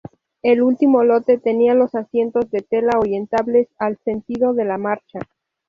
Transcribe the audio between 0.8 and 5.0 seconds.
lote tenía los asientos de tela orientables al sentido de la